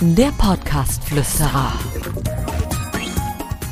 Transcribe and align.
Der 0.00 0.30
Podcast-Flüsterer. 0.32 1.72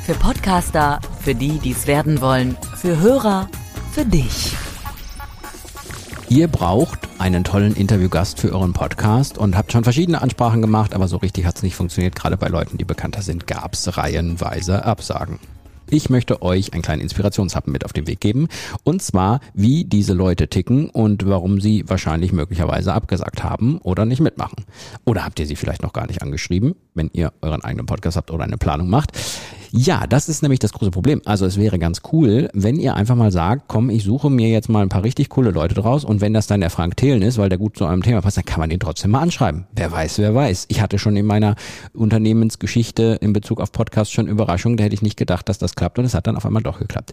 Für 0.05 0.15
Podcaster, 0.15 1.01
für 1.21 1.35
die, 1.35 1.59
die 1.59 1.73
es 1.73 1.87
werden 1.87 2.21
wollen, 2.21 2.57
für 2.77 2.99
Hörer, 2.99 3.49
für 3.93 4.05
dich. 4.05 4.57
Ihr 6.29 6.49
braucht 6.49 6.99
einen 7.19 7.45
tollen 7.45 7.77
Interviewgast 7.77 8.41
für 8.41 8.53
euren 8.53 8.73
Podcast 8.73 9.39
und 9.39 9.57
habt 9.57 9.73
schon 9.73 9.85
verschiedene 9.85 10.21
Ansprachen 10.21 10.61
gemacht, 10.61 10.95
aber 10.95 11.09
so 11.09 11.19
richtig 11.19 11.47
hat 11.47 11.57
es 11.57 11.63
nicht 11.63 11.77
funktioniert. 11.77 12.15
Gerade 12.15 12.37
bei 12.37 12.49
Leuten, 12.49 12.79
die 12.79 12.85
bekannter 12.85 13.23
sind, 13.23 13.47
gab 13.47 13.75
es 13.75 13.97
reihenweise 13.97 14.85
Absagen. 14.85 15.39
Ich 15.91 16.11
möchte 16.11 16.43
euch 16.43 16.73
einen 16.73 16.83
kleinen 16.83 17.03
Inspirationshappen 17.03 17.73
mit 17.73 17.85
auf 17.85 17.93
den 17.93 18.07
Weg 18.07 18.21
geben. 18.21 18.49
Und 18.85 19.03
zwar, 19.03 19.41
wie 19.53 19.85
diese 19.85 20.13
Leute 20.13 20.49
ticken 20.49 20.89
und 20.89 21.27
warum 21.27 21.61
sie 21.61 21.85
wahrscheinlich 21.89 22.33
möglicherweise 22.33 22.93
abgesagt 22.93 23.45
haben 23.45 23.79
oder 23.79 24.05
nicht 24.05 24.21
mitmachen. 24.21 24.65
Oder 25.05 25.25
habt 25.25 25.39
ihr 25.39 25.47
sie 25.47 25.57
vielleicht 25.57 25.83
noch 25.83 25.93
gar 25.93 26.07
nicht 26.07 26.23
angeschrieben, 26.23 26.75
wenn 26.95 27.11
ihr 27.13 27.33
euren 27.43 27.63
eigenen 27.63 27.87
Podcast 27.87 28.17
habt 28.17 28.31
oder 28.31 28.45
eine 28.45 28.59
Planung 28.59 28.89
macht. 28.89 29.13
Ja, 29.77 30.07
das 30.07 30.29
ist 30.29 30.41
nämlich 30.41 30.61
das 30.61 30.73
große 30.73 30.93
Problem. 30.93 31.21
Also 31.25 31.47
es 31.47 31.59
wäre 31.59 31.81
ganz 31.81 32.03
cool, 32.13 32.49
wenn 32.55 32.79
ihr 32.79 32.95
einfach 32.95 33.17
mal 33.17 33.33
sagt, 33.33 33.65
komm, 33.67 33.91
ich 33.91 34.05
suche 34.05 34.31
mir 34.31 34.49
jetzt 34.49 34.69
mal 34.69 34.83
ein 34.83 34.89
paar 34.89 35.03
richtig 35.03 35.31
coole 35.31 35.51
Leute 35.51 35.75
draus 35.75 36.05
und 36.05 36.21
wenn 36.21 36.33
das 36.33 36.47
dann 36.47 36.61
der 36.61 36.71
Frank 36.71 36.97
Thelen 36.97 37.23
ist, 37.23 37.39
weil 37.39 37.49
der 37.49 37.59
gut 37.59 37.77
zu 37.77 37.85
eurem 37.85 38.05
Thema 38.05 38.21
passt, 38.21 38.37
dann 38.37 38.45
kann 38.45 38.61
man 38.61 38.71
den 38.71 38.79
trotzdem 38.79 39.11
mal 39.11 39.19
anschreiben. 39.19 39.67
Wer 39.75 39.91
weiß, 39.91 40.19
wer 40.19 40.33
weiß. 40.33 40.67
Ich 40.69 40.81
hatte 40.81 41.01
schon 41.01 41.17
in 41.17 41.27
meiner 41.27 41.57
Unternehmensgeschichte 41.93 43.19
in 43.21 43.33
Bezug 43.33 43.61
auf 43.61 43.73
Podcast 43.73 44.13
schon 44.13 44.29
Überraschungen, 44.29 44.77
da 44.77 44.85
hätte 44.85 44.95
ich 44.95 45.03
nicht 45.03 45.17
gedacht, 45.17 45.49
dass 45.49 45.59
das 45.59 45.75
klappt 45.75 45.99
und 45.99 46.05
es 46.05 46.15
hat 46.15 46.29
dann 46.29 46.37
auf 46.37 46.47
einmal 46.47 46.63
doch 46.63 46.79
geklappt. 46.79 47.13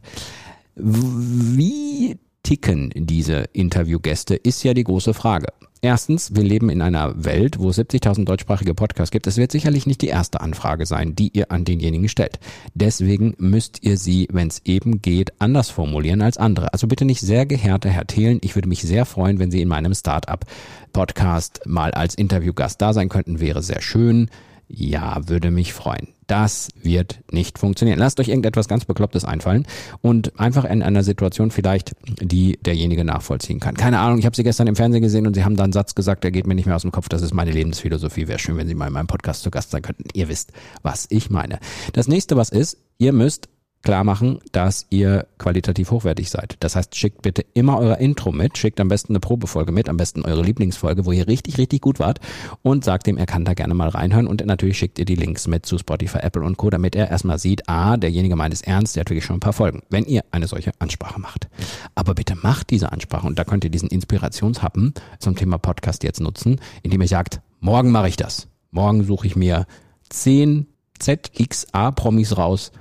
Wie 0.75 2.20
ticken 2.43 2.91
diese 2.95 3.45
Interviewgäste, 3.53 4.35
ist 4.35 4.63
ja 4.63 4.75
die 4.75 4.84
große 4.84 5.15
Frage. 5.15 5.48
Erstens, 5.84 6.35
wir 6.35 6.44
leben 6.44 6.70
in 6.70 6.80
einer 6.80 7.26
Welt, 7.26 7.58
wo 7.58 7.70
es 7.71 7.80
70.000 7.80 8.26
deutschsprachige 8.26 8.76
Podcasts 8.76 9.09
gibt. 9.09 9.26
Es 9.26 9.38
wird 9.38 9.52
sicherlich 9.52 9.87
nicht 9.87 10.04
die 10.04 10.10
erste 10.10 10.40
Anfrage 10.40 10.85
sein, 10.85 11.15
die 11.15 11.29
ihr 11.35 11.51
an 11.51 11.65
denjenigen 11.65 12.07
stellt. 12.07 12.40
Deswegen 12.76 13.34
müsst 13.40 13.82
ihr 13.82 13.98
sie, 13.98 14.27
wenn 14.32 14.48
es 14.48 14.62
eben 14.63 15.02
geht, 15.02 15.34
anders 15.41 15.71
formulieren 15.71 16.21
als 16.21 16.37
andere. 16.37 16.71
Also 16.71 16.85
bitte 16.85 17.04
nicht 17.04 17.21
sehr 17.21 17.48
geehrter 17.48 17.90
Herr 17.90 18.05
Thelen. 18.05 18.37
Ich 18.43 18.54
würde 18.54 18.70
mich 18.70 18.84
sehr 18.84 19.07
freuen, 19.07 19.40
wenn 19.40 19.49
Sie 19.49 19.62
in 19.62 19.70
meinem 19.70 19.96
Startup-Podcast 19.96 21.62
mal 21.65 21.90
als 21.91 22.13
Interviewgast 22.13 22.79
da 22.79 22.93
sein 22.93 23.09
könnten. 23.09 23.40
Wäre 23.40 23.63
sehr 23.63 23.82
schön. 23.82 24.29
Ja, 24.68 25.27
würde 25.27 25.49
mich 25.49 25.74
freuen. 25.74 26.09
Das 26.27 26.70
wird 26.84 27.20
nicht 27.32 27.60
funktionieren. 27.60 27.99
Lasst 27.99 28.20
euch 28.20 28.29
irgendetwas 28.29 28.68
ganz 28.68 28.85
Beklopptes 28.85 29.26
einfallen 29.26 29.65
und 30.01 30.40
einfach 30.40 30.65
in 30.65 30.84
einer 30.84 31.04
Situation 31.04 31.51
vielleicht, 31.51 31.93
die 32.21 32.57
derjenige 32.62 33.04
nachvollziehen 33.04 33.60
kann. 33.60 33.76
Keine 33.76 33.99
Ahnung, 33.99 34.20
ich 34.20 34.26
habe 34.26 34.35
sie 34.35 34.43
gestern 34.43 34.68
im 34.68 34.76
Fernsehen 34.76 35.02
gesehen 35.02 35.27
und 35.27 35.34
sie 35.34 35.43
haben 35.43 35.55
da 35.55 35.63
einen 35.63 35.74
Satz 35.74 35.96
gesagt, 35.96 36.24
der 36.24 36.32
geht 36.32 36.48
mir 36.48 36.55
nicht 36.55 36.65
mehr 36.65 36.76
aus 36.76 36.82
dem 36.82 36.91
Kopf. 36.91 37.09
Das 37.09 37.21
ist 37.21 37.34
meine 37.34 37.52
Lebensphilosophie. 37.52 38.27
Wäre 38.27 38.40
schön, 38.40 38.57
wenn 38.57 38.68
Sie 38.68 38.76
mal 38.76 38.87
in 38.87 38.93
meinem 38.93 39.07
Podcast 39.07 39.43
zu 39.43 39.52
Gast 39.52 39.71
sein 39.71 39.82
könnten. 39.82 40.05
Ihr 40.13 40.29
wisst, 40.29 40.52
was 40.82 41.07
ich 41.09 41.29
meine. 41.29 41.59
Das 41.93 42.07
nächste, 42.07 42.35
was 42.37 42.49
ist, 42.49 42.77
ihr 42.98 43.13
müsst 43.13 43.49
klar 43.82 44.04
machen, 44.04 44.40
dass 44.51 44.85
ihr 44.90 45.27
qualitativ 45.37 45.91
hochwertig 45.91 46.29
seid. 46.29 46.55
Das 46.60 46.76
heißt, 46.76 46.96
schickt 46.96 47.21
bitte 47.21 47.46
immer 47.54 47.79
euer 47.79 47.98
Intro 47.98 48.32
mit, 48.32 48.57
schickt 48.57 48.79
am 48.79 48.87
besten 48.87 49.13
eine 49.13 49.20
Probefolge 49.20 49.71
mit, 49.71 49.90
am 49.90 49.98
besten 49.98 50.24
eure 50.24 50.43
Lieblingsfolge, 50.43 51.05
wo 51.05 51.12
ihr 51.12 51.27
richtig, 51.27 51.57
richtig 51.57 51.82
gut 51.82 51.99
wart 51.99 52.20
und 52.62 52.84
sagt 52.84 53.07
ihm, 53.07 53.18
er 53.18 53.26
kann 53.26 53.46
da 53.46 53.54
gerne 53.54 53.74
mal 53.74 53.90
reinhören 53.90 54.27
und 54.27 54.46
natürlich 54.46 54.77
schickt 54.77 54.99
ihr 54.99 55.05
die 55.05 55.15
Links 55.15 55.48
mit 55.48 55.65
zu 55.65 55.77
Spotify, 55.77 56.20
Apple 56.20 56.43
und 56.43 56.57
Co., 56.57 56.70
damit 56.70 56.96
er 56.96 57.09
erstmal 57.09 57.40
sieht, 57.40 57.68
ah, 57.68 57.98
derjenige 57.98 58.35
meint 58.35 58.54
es 58.54 58.62
ernst, 58.62 58.96
der 58.96 59.02
hat 59.02 59.09
wirklich 59.09 59.26
schon 59.26 59.37
ein 59.37 59.41
paar 59.41 59.54
Folgen, 59.54 59.82
wenn 59.90 60.05
ihr 60.05 60.24
eine 60.32 60.48
solche 60.48 60.71
Ansprache 60.79 61.20
macht. 61.20 61.48
Aber 61.96 62.13
bitte 62.13 62.35
macht 62.35 62.70
diese 62.70 62.91
Ansprache 62.91 63.27
und 63.27 63.40
da 63.40 63.43
könnt 63.43 63.63
ihr 63.63 63.71
diesen 63.71 63.90
Inspirationshappen 63.90 64.94
zum 65.19 65.35
Thema 65.35 65.57
Podcast 65.57 66.03
jetzt 66.03 66.19
nutzen, 66.19 66.59
indem 66.84 67.02
ihr 67.02 67.07
sagt, 67.07 67.41
morgen 67.59 67.91
mache 67.91 68.09
ich 68.09 68.16
das. 68.16 68.47
Morgen 68.72 69.03
suche 69.03 69.28
ich 69.28 69.35
mir 69.35 69.66
10 70.09 70.68
ZXA-Promis 71.00 72.38
raus, 72.38 72.72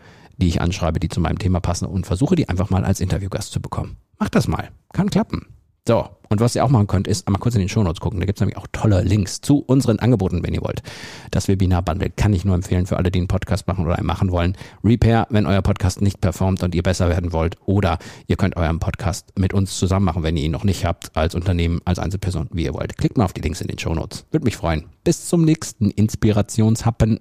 die 0.41 0.49
ich 0.49 0.61
anschreibe, 0.61 0.99
die 0.99 1.09
zu 1.09 1.21
meinem 1.21 1.39
Thema 1.39 1.61
passen 1.61 1.87
und 1.87 2.07
versuche 2.07 2.35
die 2.35 2.49
einfach 2.49 2.71
mal 2.71 2.85
als 2.85 3.01
Interviewgast 3.01 3.53
zu 3.53 3.61
bekommen. 3.61 3.97
Macht 4.19 4.35
das 4.35 4.49
mal. 4.49 4.71
Kann 4.93 5.11
klappen. 5.11 5.47
So, 5.89 6.09
und 6.29 6.41
was 6.41 6.55
ihr 6.55 6.65
auch 6.65 6.69
machen 6.69 6.87
könnt, 6.87 7.09
ist 7.09 7.27
einmal 7.27 7.41
kurz 7.41 7.55
in 7.55 7.61
den 7.61 7.69
Shownotes 7.69 8.01
gucken. 8.01 8.21
Da 8.21 8.27
gibt 8.27 8.39
es 8.39 8.41
nämlich 8.41 8.59
auch 8.59 8.67
tolle 8.71 9.03
Links 9.03 9.41
zu 9.41 9.65
unseren 9.67 9.99
Angeboten, 9.99 10.43
wenn 10.45 10.55
ihr 10.55 10.63
wollt. 10.63 10.83
Das 11.31 11.49
Webinar-Bundle 11.49 12.11
kann 12.11 12.33
ich 12.33 12.45
nur 12.45 12.55
empfehlen 12.55 12.87
für 12.87 12.97
alle, 12.97 13.11
die 13.11 13.19
einen 13.19 13.29
Podcast 13.29 13.67
machen 13.67 13.85
oder 13.87 13.97
einen 13.97 14.07
machen 14.07 14.31
wollen. 14.31 14.57
Repair, 14.85 15.27
wenn 15.31 15.47
euer 15.47 15.63
Podcast 15.63 16.03
nicht 16.03 16.21
performt 16.21 16.63
und 16.63 16.75
ihr 16.75 16.83
besser 16.83 17.09
werden 17.09 17.33
wollt. 17.33 17.57
Oder 17.65 17.99
ihr 18.29 18.37
könnt 18.37 18.57
euren 18.57 18.79
Podcast 18.79 19.33
mit 19.37 19.55
uns 19.55 19.77
zusammen 19.77 20.05
machen, 20.05 20.23
wenn 20.23 20.37
ihr 20.37 20.45
ihn 20.45 20.53
noch 20.53 20.65
nicht 20.65 20.85
habt, 20.85 21.17
als 21.17 21.35
Unternehmen, 21.35 21.81
als 21.85 21.99
Einzelperson, 21.99 22.49
wie 22.53 22.65
ihr 22.65 22.75
wollt. 22.75 22.97
Klickt 22.97 23.17
mal 23.17 23.25
auf 23.25 23.33
die 23.33 23.41
Links 23.41 23.61
in 23.61 23.67
den 23.67 23.79
Shownotes. 23.79 24.27
Würde 24.31 24.45
mich 24.45 24.57
freuen. 24.57 24.85
Bis 25.03 25.27
zum 25.27 25.45
nächsten 25.45 25.91
Inspirationshappen. 25.91 27.21